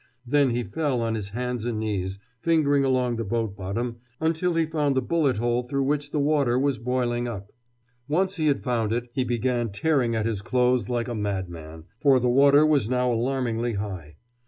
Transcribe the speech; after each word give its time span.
Then 0.25 0.49
he 0.49 0.63
fell 0.63 0.99
on 1.01 1.13
his 1.13 1.29
hands 1.29 1.63
and 1.63 1.79
knees, 1.79 2.17
fingering 2.39 2.83
along 2.83 3.17
the 3.17 3.23
boat 3.23 3.55
bottom 3.55 3.97
until 4.19 4.55
he 4.55 4.65
found 4.65 4.95
the 4.95 5.01
bullet 5.03 5.37
hole 5.37 5.61
through 5.61 5.83
which 5.83 6.09
the 6.09 6.19
water 6.19 6.57
was 6.57 6.79
boiling 6.79 7.27
up. 7.27 7.51
Once 8.07 8.37
he 8.37 8.47
had 8.47 8.63
found 8.63 8.91
it 8.93 9.11
he 9.13 9.23
began 9.23 9.69
tearing 9.69 10.15
at 10.15 10.25
his 10.25 10.41
clothes 10.41 10.89
like 10.89 11.07
a 11.07 11.13
madman, 11.13 11.83
for 11.99 12.19
the 12.19 12.29
water 12.29 12.65
was 12.65 12.89
now 12.89 13.11
alarmingly 13.13 13.73
high. 13.73 14.15